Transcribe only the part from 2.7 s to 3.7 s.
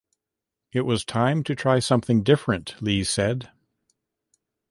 Lee said.